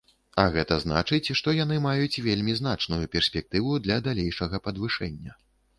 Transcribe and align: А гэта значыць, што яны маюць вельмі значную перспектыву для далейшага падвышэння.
А 0.43 0.43
гэта 0.53 0.77
значыць, 0.85 1.33
што 1.41 1.53
яны 1.57 1.77
маюць 1.87 2.21
вельмі 2.31 2.57
значную 2.63 3.03
перспектыву 3.13 3.79
для 3.87 4.03
далейшага 4.11 4.65
падвышэння. 4.71 5.43